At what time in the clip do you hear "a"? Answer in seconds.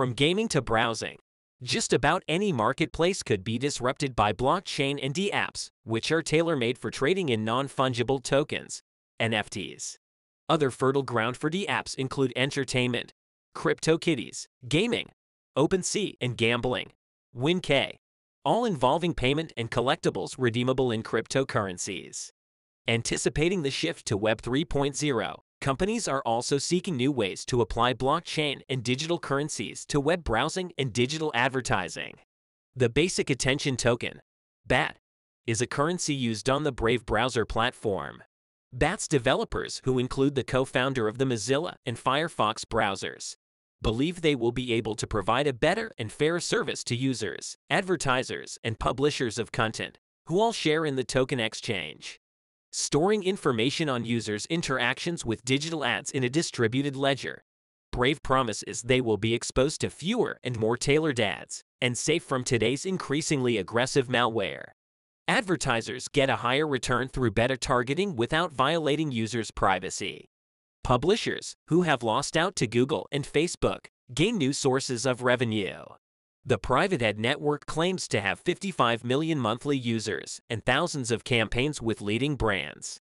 35.60-35.66, 45.46-45.52, 56.22-56.28, 66.30-66.36